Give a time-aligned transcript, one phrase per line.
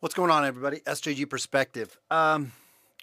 [0.00, 0.78] What's going on, everybody?
[0.86, 1.98] SJG Perspective.
[2.08, 2.52] Um,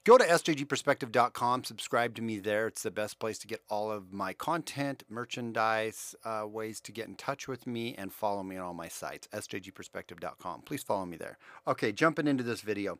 [0.05, 2.67] go to sjgperspective.com, subscribe to me there.
[2.67, 7.09] It's the best place to get all of my content, merchandise, uh, ways to get
[7.09, 9.27] in touch with me, and follow me on all my sites.
[9.33, 10.61] sjgperspective.com.
[10.61, 11.37] Please follow me there.
[11.67, 12.97] Okay, jumping into this video.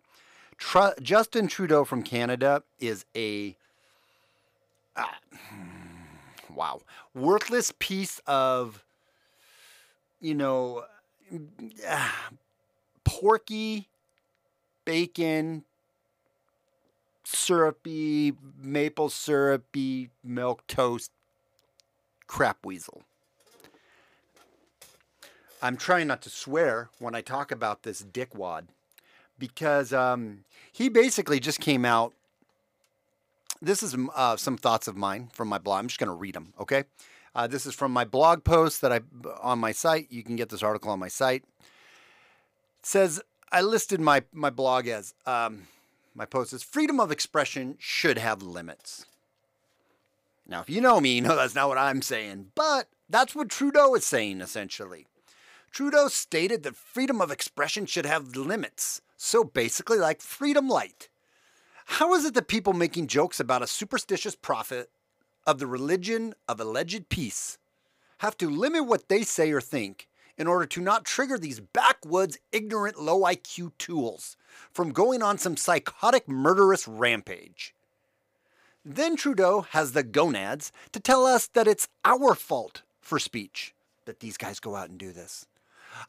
[0.57, 3.55] Tr- Justin Trudeau from Canada is a
[4.97, 5.05] uh,
[6.53, 6.81] wow
[7.13, 8.83] worthless piece of
[10.19, 10.83] you know
[11.87, 12.09] uh,
[13.05, 13.87] porky,
[14.85, 15.63] bacon,
[17.23, 21.11] syrupy, maple syrupy, milk toast
[22.27, 23.03] crap weasel.
[25.61, 28.65] I'm trying not to swear when I talk about this dickwad
[29.39, 32.13] because um, he basically just came out.
[33.61, 35.79] This is uh, some thoughts of mine from my blog.
[35.79, 36.83] I'm just going to read them, okay?
[37.33, 39.01] Uh, this is from my blog post that I
[39.41, 40.07] on my site.
[40.11, 41.43] You can get this article on my site
[42.85, 43.19] says
[43.55, 45.67] I listed my my blog as um,
[46.13, 49.05] my post is freedom of expression should have limits.
[50.45, 53.47] Now, if you know me, you know that's not what I'm saying, but that's what
[53.47, 55.07] Trudeau is saying essentially.
[55.71, 59.01] Trudeau stated that freedom of expression should have limits.
[59.15, 61.07] So basically, like freedom light.
[61.85, 64.89] How is it that people making jokes about a superstitious prophet
[65.47, 67.57] of the religion of alleged peace
[68.17, 72.37] have to limit what they say or think in order to not trigger these backwoods,
[72.51, 74.37] ignorant, low IQ tools
[74.71, 77.73] from going on some psychotic, murderous rampage.
[78.83, 83.73] Then Trudeau has the gonads to tell us that it's our fault for speech
[84.05, 85.47] that these guys go out and do this.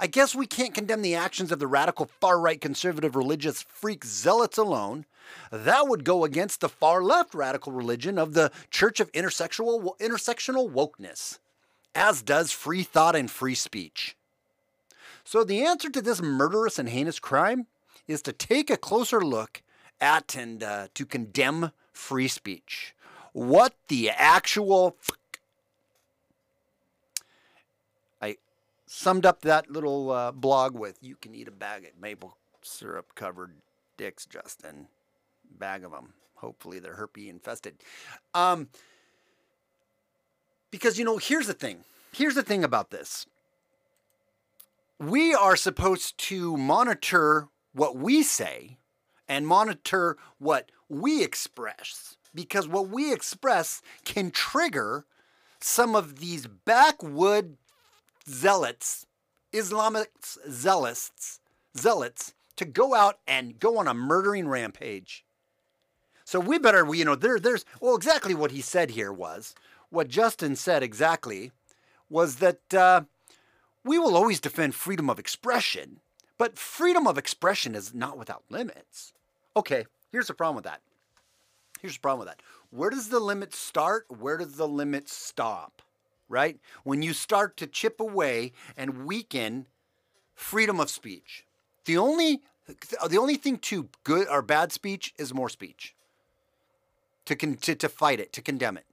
[0.01, 4.05] I guess we can't condemn the actions of the radical far right conservative religious freak
[4.05, 5.07] zealots alone.
[5.51, 10.71] That would go against the far left radical religion of the Church of Intersexual, intersectional
[10.71, 11.39] Wokeness
[11.97, 14.17] as does free thought and free speech.
[15.25, 17.67] So, the answer to this murderous and heinous crime
[18.07, 19.63] is to take a closer look
[20.01, 22.95] at and uh, to condemn free speech.
[23.33, 24.97] What the actual.
[28.23, 28.37] I
[28.87, 33.15] summed up that little uh, blog with you can eat a bag of maple syrup
[33.15, 33.55] covered
[33.97, 34.87] dicks, Justin.
[35.59, 36.13] Bag of them.
[36.37, 37.75] Hopefully they're herpes infested.
[38.35, 38.69] Um,
[40.77, 41.85] because, you know, here's the thing.
[42.13, 43.27] Here's the thing about this.
[44.99, 48.77] We are supposed to monitor what we say
[49.27, 55.07] and monitor what we express because what we express can trigger
[55.61, 57.57] some of these backwood
[58.29, 59.07] zealots,
[59.55, 60.11] Islamic
[60.51, 61.41] zealots,
[61.75, 65.25] zealots to go out and go on a murdering rampage.
[66.27, 69.55] So we better, you know, there, there's, well, exactly what he said here was
[69.91, 71.53] what Justin said exactly
[72.09, 73.03] was that uh,
[73.85, 76.01] we will always defend freedom of expression,
[76.39, 79.13] but freedom of expression is not without limits.
[79.57, 80.81] Okay, here's the problem with that.
[81.81, 82.43] Here's the problem with that.
[82.71, 84.07] Where does the limit start?
[84.09, 85.83] Where does the limit stop?
[86.29, 86.59] Right?
[86.83, 89.67] When you start to chip away and weaken
[90.35, 91.45] freedom of speech.
[91.87, 92.43] The only
[93.09, 95.95] the only thing to good or bad speech is more speech.
[97.27, 98.85] To, con- to, to fight it, to condemn it.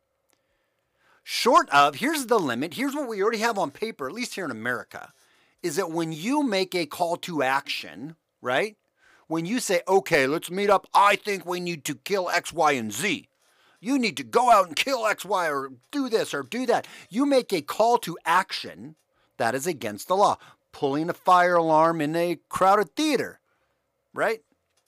[1.24, 4.46] Short of, here's the limit, here's what we already have on paper, at least here
[4.46, 5.14] in America,
[5.62, 8.76] is that when you make a call to action, right?
[9.28, 12.74] When you say, okay, let's meet up, I think we need to kill X, Y,
[12.74, 13.30] and Z.
[13.80, 16.88] You need to go out and kill X, Y, or do this or do that.
[17.10, 18.96] You make a call to action
[19.38, 20.38] that is against the law.
[20.72, 23.40] Pulling a fire alarm in a crowded theater,
[24.14, 24.42] right?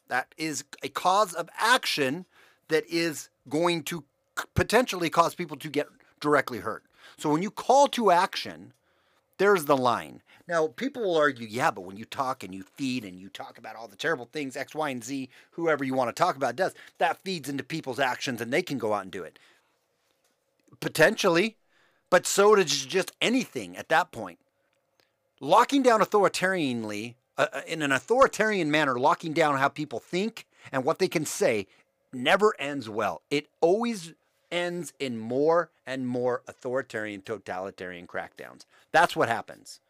[0.07, 2.25] That is a cause of action
[2.67, 4.03] that is going to
[4.53, 5.87] potentially cause people to get
[6.19, 6.83] directly hurt.
[7.17, 8.73] So when you call to action,
[9.37, 10.21] there's the line.
[10.47, 13.57] Now, people will argue, yeah, but when you talk and you feed and you talk
[13.57, 16.55] about all the terrible things X, Y, and Z, whoever you want to talk about
[16.55, 19.39] does, that feeds into people's actions and they can go out and do it.
[20.79, 21.57] Potentially,
[22.09, 24.39] but so does just anything at that point.
[25.39, 30.85] Locking down authoritarianly, uh, uh, in an authoritarian manner, locking down how people think and
[30.85, 31.67] what they can say
[32.13, 33.21] never ends well.
[33.29, 34.13] It always
[34.55, 38.65] ends in more and more authoritarian, totalitarian crackdowns.
[38.93, 39.81] That's what happens.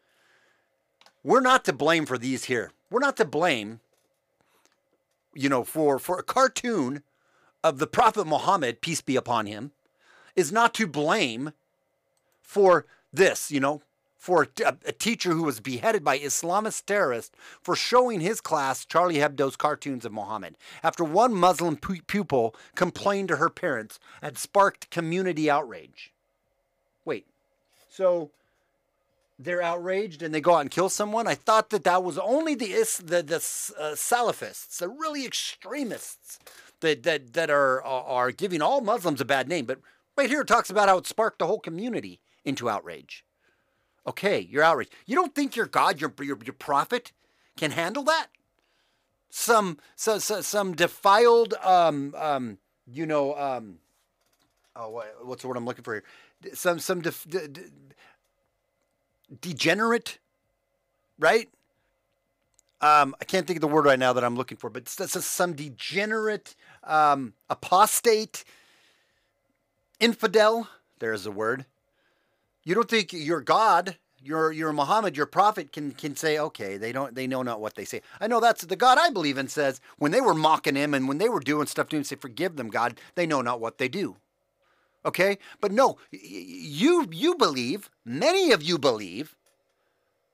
[1.22, 2.72] We're not to blame for these here.
[2.90, 3.80] We're not to blame,
[5.34, 7.02] you know, for, for a cartoon
[7.62, 9.70] of the Prophet Muhammad, peace be upon him,
[10.34, 11.52] is not to blame
[12.42, 13.82] for this, you know,
[14.16, 19.18] for a, a, teacher who was beheaded by Islamist terrorists for showing his class Charlie
[19.18, 20.56] Hebdo's cartoons of Muhammad.
[20.82, 26.12] After one Muslim pu- pupil complained to her parents and sparked community outrage.
[27.04, 27.26] Wait,
[27.88, 28.30] so
[29.38, 31.26] they're outraged and they go out and kill someone.
[31.26, 32.72] I thought that that was only the
[33.04, 36.38] the the uh, Salafists, the really extremists
[36.80, 39.66] that that that are are giving all Muslims a bad name.
[39.66, 39.80] But
[40.16, 43.25] right here it talks about how it sparked the whole community into outrage.
[44.06, 44.92] Okay, you're outraged.
[45.04, 47.12] You don't think your God, your your, your prophet,
[47.56, 48.28] can handle that?
[49.30, 53.78] Some some some defiled um um you know um
[54.76, 56.54] oh what, what's the word I'm looking for here?
[56.54, 57.62] Some some def, de, de,
[59.40, 60.18] degenerate,
[61.18, 61.48] right?
[62.80, 65.54] Um, I can't think of the word right now that I'm looking for, but some
[65.54, 66.54] degenerate,
[66.84, 68.44] um, apostate,
[69.98, 70.68] infidel.
[70.98, 71.64] There's a word.
[72.66, 76.90] You don't think your God, your your Muhammad, your prophet can can say, okay, they
[76.90, 78.02] don't they know not what they say.
[78.20, 81.06] I know that's the God I believe in says when they were mocking him and
[81.06, 83.78] when they were doing stuff to him, say, forgive them, God, they know not what
[83.78, 84.16] they do.
[85.04, 85.38] Okay?
[85.60, 89.36] But no, you you believe, many of you believe,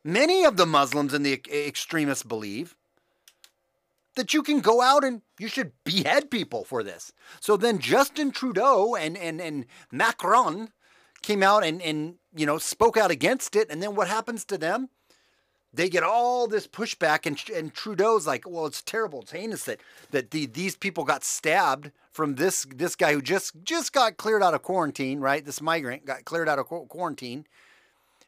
[0.02, 2.74] many of the Muslims and the extremists believe
[4.14, 7.12] that you can go out and you should behead people for this.
[7.40, 10.70] So then Justin Trudeau and and and Macron
[11.22, 14.58] came out and and you know spoke out against it and then what happens to
[14.58, 14.88] them?
[15.74, 19.22] they get all this pushback, and, and Trudeau's like, "Well, it's terrible.
[19.22, 19.80] It's heinous that
[20.10, 24.42] that the, these people got stabbed from this this guy who just just got cleared
[24.42, 25.44] out of quarantine, right?
[25.44, 27.46] This migrant got cleared out of quarantine,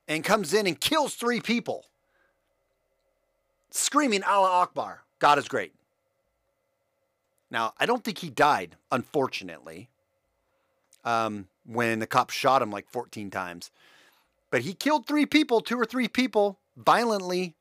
[0.08, 1.84] and comes in and kills three people,
[3.70, 5.74] screaming Allah Akbar, God is great."
[7.50, 9.88] Now, I don't think he died, unfortunately,
[11.04, 13.70] um, when the cops shot him like 14 times,
[14.50, 17.54] but he killed three people, two or three people violently.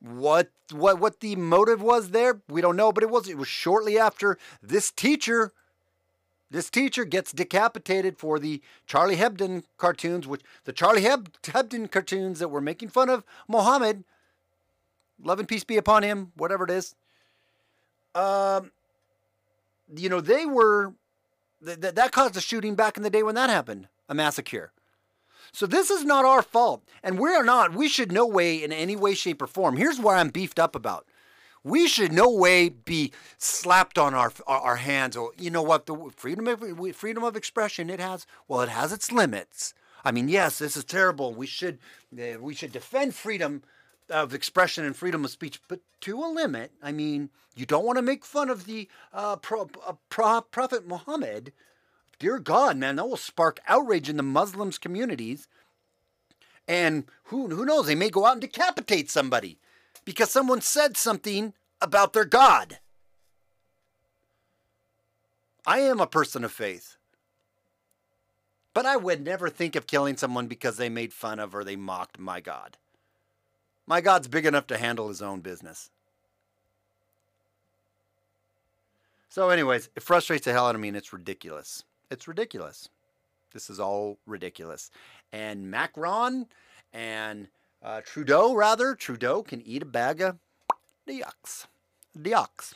[0.00, 3.48] What what what the motive was there, we don't know, but it was it was
[3.48, 5.52] shortly after this teacher
[6.54, 12.38] this teacher gets decapitated for the Charlie Hebdo cartoons, which the Charlie Heb- Hebdo cartoons
[12.38, 14.04] that were making fun of Mohammed,
[15.20, 16.94] love and peace be upon him, whatever it is.
[18.14, 18.70] Um,
[19.96, 20.94] you know, they were
[21.64, 24.72] th- th- that caused a shooting back in the day when that happened, a massacre.
[25.52, 26.82] So this is not our fault.
[27.02, 29.76] And we're not, we should no way in any way, shape, or form.
[29.76, 31.06] Here's where I'm beefed up about.
[31.62, 35.16] We should no way be slapped on our our, our hands.
[35.16, 35.86] Or you know what?
[35.86, 36.62] The freedom of
[36.94, 38.26] freedom of expression it has.
[38.46, 39.72] Well, it has its limits.
[40.04, 41.32] I mean, yes, this is terrible.
[41.32, 41.78] We should
[42.12, 43.62] uh, we should defend freedom
[44.10, 46.72] of expression and freedom of speech, but to a limit.
[46.82, 50.86] I mean, you don't want to make fun of the uh, pro, uh, pro, Prophet
[50.86, 51.52] Muhammad
[52.18, 55.48] dear God, man, that will spark outrage in the Muslims communities.
[56.66, 59.58] And who, who knows, they may go out and decapitate somebody
[60.04, 62.78] because someone said something about their God.
[65.66, 66.96] I am a person of faith.
[68.72, 71.76] But I would never think of killing someone because they made fun of or they
[71.76, 72.76] mocked my God.
[73.86, 75.90] My God's big enough to handle his own business.
[79.28, 81.84] So, anyways, it frustrates the hell out of me and it's ridiculous.
[82.10, 82.88] It's ridiculous.
[83.52, 84.90] This is all ridiculous.
[85.32, 86.46] And Macron
[86.92, 87.48] and
[87.82, 90.38] uh, Trudeau, rather, Trudeau can eat a bag of
[91.08, 91.66] diox.
[92.16, 92.74] Diox.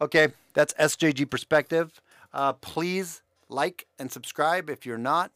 [0.00, 2.00] Okay, that's SJG Perspective.
[2.32, 5.30] Uh, please like and subscribe if you're not.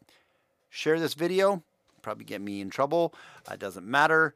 [0.70, 1.62] Share this video.
[2.02, 3.14] Probably get me in trouble.
[3.49, 4.35] Uh, it doesn't matter.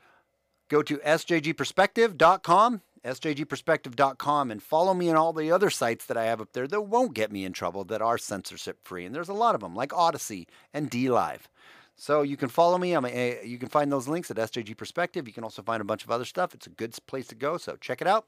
[0.71, 6.41] Go to sjgperspective.com sjgperspective.com, and follow me on all the other sites that I have
[6.41, 9.05] up there that won't get me in trouble, that are censorship free.
[9.05, 11.49] And there's a lot of them, like Odysee and D Live.
[11.97, 12.93] So you can follow me.
[12.93, 15.27] I'm a, you can find those links at SJG Perspective.
[15.27, 16.55] You can also find a bunch of other stuff.
[16.55, 17.59] It's a good place to go.
[17.59, 18.27] So check it out.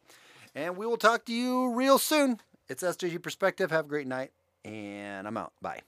[0.55, 2.41] And we will talk to you real soon.
[2.69, 3.71] It's SJG Perspective.
[3.71, 4.33] Have a great night.
[4.65, 5.53] And I'm out.
[5.63, 5.81] Bye.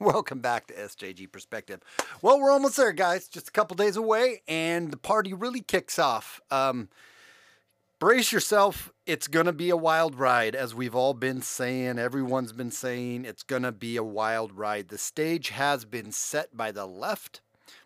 [0.00, 1.82] Welcome back to SJG Perspective.
[2.22, 3.28] Well, we're almost there, guys.
[3.28, 6.40] Just a couple days away, and the party really kicks off.
[6.50, 6.88] Um,
[7.98, 8.90] brace yourself.
[9.04, 11.98] It's going to be a wild ride, as we've all been saying.
[11.98, 14.88] Everyone's been saying it's going to be a wild ride.
[14.88, 17.42] The stage has been set by the left,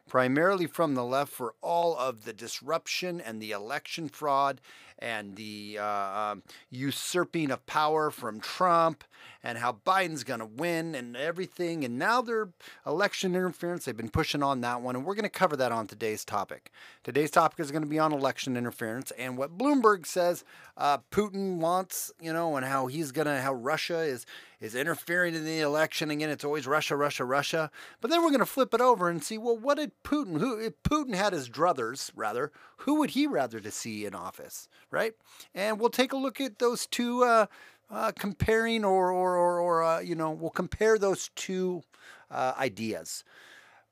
[0.09, 4.61] primarily from the left, for all of the disruption and the election fraud
[4.99, 9.05] and the uh, um, usurping of power from Trump
[9.43, 11.85] and how Biden's going to win and everything.
[11.85, 12.49] And now they're
[12.87, 13.85] election interference.
[13.85, 14.97] They've been pushing on that one.
[14.97, 16.71] And we're going to cover that on today's topic.
[17.03, 20.45] Today's topic is going to be on election interference and what Bloomberg says
[20.77, 24.25] uh, Putin wants, you know, and how he's going to, how Russia is
[24.61, 26.11] is interfering in the election.
[26.11, 27.71] Again, it's always Russia, Russia, Russia.
[28.01, 30.59] But then we're going to flip it over and see, well, what did Putin, who,
[30.59, 35.13] if Putin had his druthers, rather, who would he rather to see in office, right?
[35.55, 37.47] And we'll take a look at those two, uh,
[37.91, 41.83] uh, comparing or, or, or, or uh, you know, we'll compare those two
[42.31, 43.25] uh, ideas.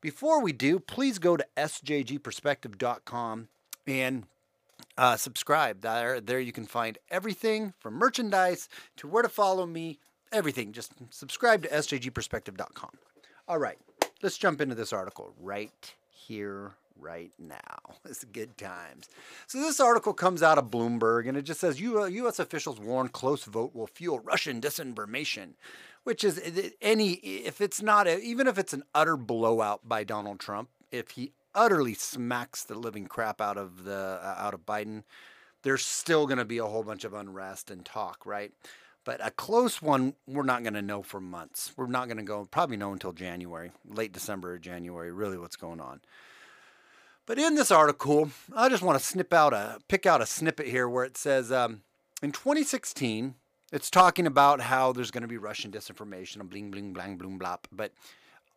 [0.01, 3.49] Before we do, please go to sjgperspective.com
[3.87, 4.25] and
[4.99, 5.81] uh, subscribe.
[5.81, 9.99] There, there you can find everything from merchandise to where to follow me,
[10.33, 10.73] everything.
[10.73, 12.91] Just subscribe to sjgperspective.com.
[13.49, 13.79] All right,
[14.23, 17.59] let's jump into this article right here, right now.
[18.05, 19.09] It's good times.
[19.47, 22.39] So this article comes out of Bloomberg, and it just says U.S.
[22.39, 25.55] officials warn close vote will fuel Russian disinformation,
[26.05, 26.41] which is
[26.81, 31.11] any if it's not a, even if it's an utter blowout by Donald Trump, if
[31.11, 35.05] he utterly smacks the living crap out of the uh, out of Biden,
[35.63, 38.53] there's still going to be a whole bunch of unrest and talk, right?
[39.05, 41.73] But a close one, we're not going to know for months.
[41.77, 45.57] We're not going to go, probably know until January, late December or January, really what's
[45.57, 46.01] going on.
[47.27, 50.67] But in this article, I just want to snip out a, pick out a snippet
[50.67, 51.83] here where it says um,
[52.23, 53.35] in 2016,
[53.73, 57.39] it's talking about how there's going to be Russian disinformation and bling, bling, blang, bloom,
[57.39, 57.61] blop.
[57.73, 57.93] But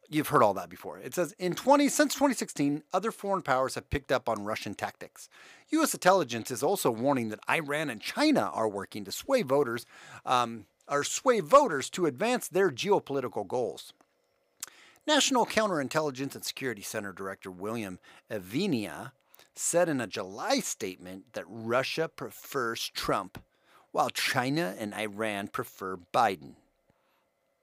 [0.09, 0.97] you've heard all that before.
[0.99, 5.29] It says in 20 since 2016, other foreign powers have picked up on Russian tactics.
[5.69, 5.93] U.S.
[5.93, 9.85] intelligence is also warning that Iran and China are working to sway voters,
[10.25, 13.93] um, or sway voters to advance their geopolitical goals.
[15.07, 19.11] National Counterintelligence and Security Center Director William Evanina
[19.53, 23.41] said in a July statement that Russia prefers Trump,
[23.91, 26.55] while China and Iran prefer Biden.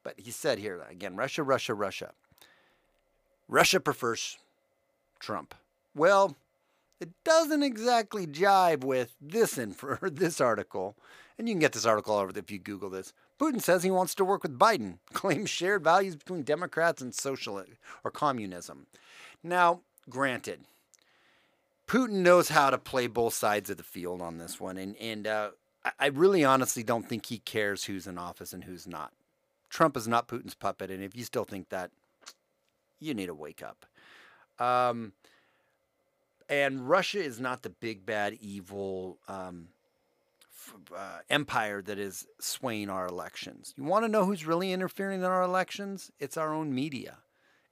[0.03, 2.13] But he said here again Russia, Russia, Russia.
[3.53, 4.39] Russia prefers
[5.21, 5.55] Trump.
[5.95, 6.37] Well,
[7.01, 10.97] it doesn't exactly jive with this info, this article.
[11.37, 13.13] And you can get this article over if you Google this.
[13.39, 17.63] Putin says he wants to work with Biden, claims shared values between Democrats and social
[18.03, 18.87] or communism.
[19.43, 20.61] Now, granted,
[21.87, 25.27] Putin knows how to play both sides of the field on this one, and and
[25.27, 25.51] uh,
[25.99, 29.13] I really honestly don't think he cares who's in office and who's not.
[29.69, 31.91] Trump is not Putin's puppet, and if you still think that,
[33.03, 33.87] you need to wake up.
[34.59, 35.13] Um,
[36.49, 39.69] and Russia is not the big bad evil um,
[40.53, 43.75] f- uh, empire that is swaying our elections.
[43.77, 46.11] You want to know who's really interfering in our elections?
[46.19, 47.19] It's our own media.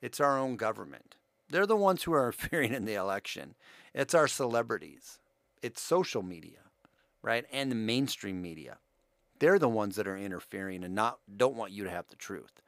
[0.00, 1.16] It's our own government.
[1.50, 3.54] They're the ones who are interfering in the election.
[3.94, 5.18] It's our celebrities.
[5.62, 6.60] It's social media,
[7.22, 7.44] right?
[7.52, 8.78] And the mainstream media.
[9.40, 12.62] They're the ones that are interfering and not don't want you to have the truth.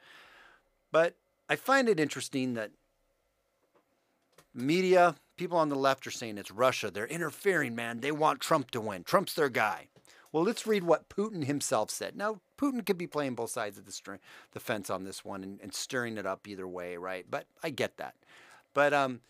[0.90, 1.16] But
[1.52, 2.70] I find it interesting that
[4.54, 6.90] media, people on the left are saying it's Russia.
[6.90, 8.00] They're interfering, man.
[8.00, 9.04] They want Trump to win.
[9.04, 9.88] Trump's their guy.
[10.32, 12.16] Well, let's read what Putin himself said.
[12.16, 14.18] Now, Putin could be playing both sides of the, string,
[14.52, 17.26] the fence on this one and, and, stirring it up either way, right?
[17.28, 18.14] But I get that.
[18.72, 19.20] But um,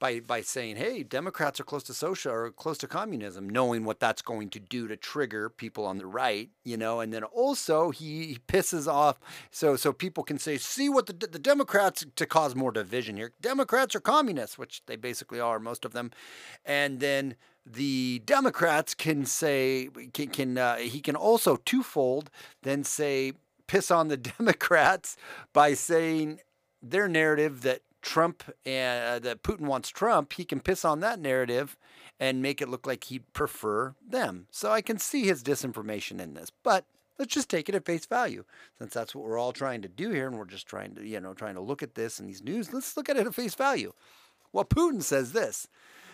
[0.00, 4.00] by by saying, "Hey, Democrats are close to social or close to communism," knowing what
[4.00, 7.90] that's going to do to trigger people on the right, you know, and then also
[7.90, 9.20] he, he pisses off
[9.52, 13.32] so so people can say, "See what the the Democrats to cause more division here.
[13.40, 16.10] Democrats are communists, which they basically are most of them."
[16.64, 22.30] And then the Democrats can say can, can uh, he can also twofold
[22.62, 23.34] then say
[23.66, 25.16] piss on the Democrats
[25.52, 26.40] by saying
[26.82, 31.20] their narrative that Trump and uh, that Putin wants Trump, he can piss on that
[31.20, 31.76] narrative
[32.18, 34.46] and make it look like he'd prefer them.
[34.50, 36.84] So I can see his disinformation in this, but
[37.18, 38.44] let's just take it at face value,
[38.78, 41.20] since that's what we're all trying to do here, and we're just trying to, you
[41.20, 42.72] know, trying to look at this and these news.
[42.72, 43.92] Let's look at it at face value.
[44.52, 45.68] Well, Putin says this: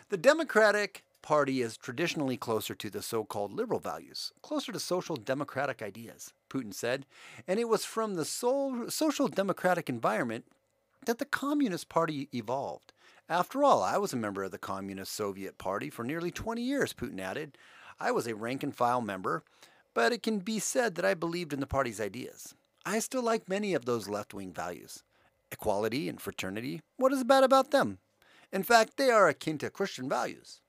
[0.09, 5.83] the Democratic Party is traditionally closer to the so-called liberal values, closer to social democratic
[5.83, 6.33] ideas.
[6.49, 7.05] Putin said,
[7.49, 10.45] and it was from the social democratic environment
[11.07, 12.93] that the Communist Party evolved.
[13.29, 16.93] After all, I was a member of the Communist Soviet Party for nearly 20 years,
[16.93, 17.57] Putin added.
[17.99, 19.43] I was a rank and file member,
[19.95, 22.55] but it can be said that I believed in the party's ideas.
[22.85, 25.03] I still like many of those left wing values.
[25.51, 27.99] Equality and fraternity, what is bad about them?
[28.53, 30.61] In fact, they are akin to Christian values.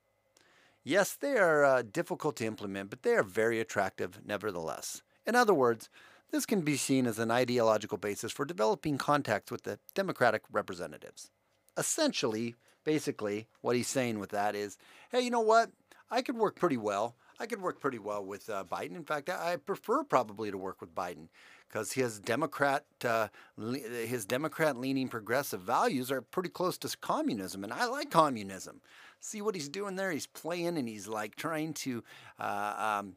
[0.83, 5.03] Yes, they are uh, difficult to implement, but they are very attractive nevertheless.
[5.25, 5.89] In other words,
[6.31, 11.31] this can be seen as an ideological basis for developing contacts with the Democratic representatives.
[11.77, 14.77] Essentially, basically, what he's saying with that is
[15.11, 15.71] hey, you know what?
[16.09, 17.15] I could work pretty well.
[17.39, 18.95] I could work pretty well with uh, Biden.
[18.95, 21.27] In fact, I prefer probably to work with Biden
[21.67, 27.85] because his Democrat, uh, his Democrat-leaning progressive values are pretty close to communism, and I
[27.85, 28.81] like communism.
[29.19, 30.11] See what he's doing there?
[30.11, 32.03] He's playing and he's like trying to
[32.39, 33.15] uh, um,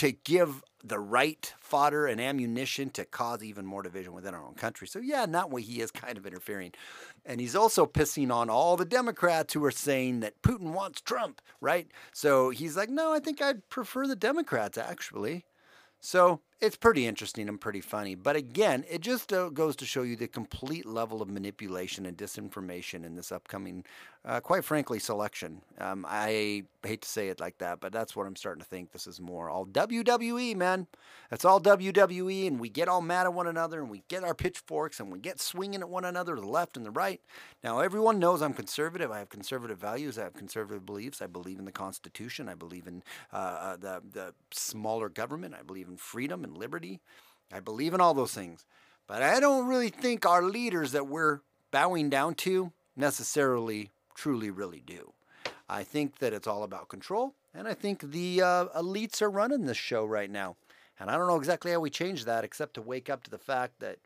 [0.00, 4.54] to give the right fodder and ammunition to cause even more division within our own
[4.54, 4.88] country.
[4.88, 6.72] So, yeah, that way, he is kind of interfering.
[7.26, 11.42] And he's also pissing on all the Democrats who are saying that Putin wants Trump,
[11.60, 11.86] right?
[12.14, 15.44] So he's like, no, I think I'd prefer the Democrats, actually.
[16.00, 18.14] So it's pretty interesting and pretty funny.
[18.14, 22.16] But again, it just uh, goes to show you the complete level of manipulation and
[22.16, 23.84] disinformation in this upcoming,
[24.26, 25.62] uh, quite frankly, selection.
[25.78, 28.92] Um, I hate to say it like that, but that's what I'm starting to think.
[28.92, 30.86] This is more all WWE, man.
[31.32, 34.34] It's all WWE, and we get all mad at one another, and we get our
[34.34, 37.22] pitchforks, and we get swinging at one another the left and the right.
[37.64, 39.10] Now, everyone knows I'm conservative.
[39.10, 40.18] I have conservative values.
[40.18, 41.22] I have conservative beliefs.
[41.22, 42.48] I believe in the Constitution.
[42.48, 43.02] I believe in
[43.32, 45.54] uh, uh the the smaller government.
[45.58, 47.00] I believe in freedom and liberty.
[47.52, 48.64] I believe in all those things.
[49.06, 51.40] But I don't really think our leaders that we're
[51.70, 55.12] bowing down to necessarily truly really do.
[55.68, 59.66] I think that it's all about control, and I think the uh, elites are running
[59.66, 60.56] this show right now.
[60.98, 63.38] And I don't know exactly how we change that except to wake up to the
[63.38, 63.98] fact that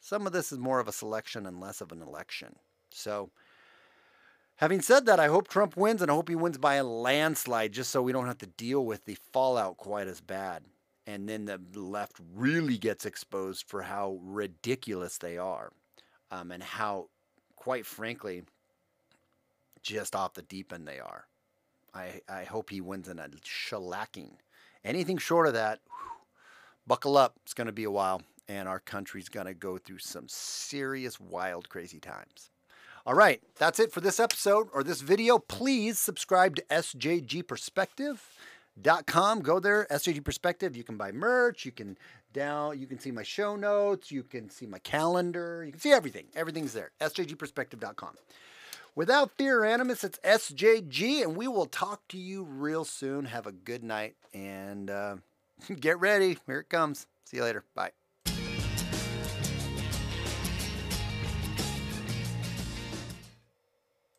[0.00, 2.56] some of this is more of a selection and less of an election.
[2.90, 3.30] So,
[4.56, 7.72] having said that, I hope Trump wins, and I hope he wins by a landslide
[7.72, 10.64] just so we don't have to deal with the fallout quite as bad
[11.08, 15.72] and then the left really gets exposed for how ridiculous they are
[16.30, 17.08] um, and how,
[17.56, 18.42] quite frankly,
[19.82, 21.24] just off the deep end they are.
[21.94, 24.32] I, I hope he wins in a shellacking.
[24.84, 25.80] Anything short of that,
[26.86, 27.36] buckle up.
[27.42, 31.18] It's going to be a while, and our country's going to go through some serious,
[31.18, 32.50] wild, crazy times.
[33.06, 35.38] All right, that's it for this episode or this video.
[35.38, 38.28] Please subscribe to SJG Perspective
[39.06, 39.40] com.
[39.40, 40.76] Go there, SJG Perspective.
[40.76, 41.64] You can buy merch.
[41.64, 41.96] You can
[42.32, 42.78] down.
[42.78, 44.10] You can see my show notes.
[44.10, 45.64] You can see my calendar.
[45.64, 46.26] You can see everything.
[46.34, 46.90] Everything's there.
[47.00, 48.14] SJGperspective.com.
[48.94, 53.26] Without fear or animus, it's SJG, and we will talk to you real soon.
[53.26, 55.16] Have a good night and uh,
[55.80, 56.38] get ready.
[56.46, 57.06] Here it comes.
[57.24, 57.64] See you later.
[57.74, 57.92] Bye.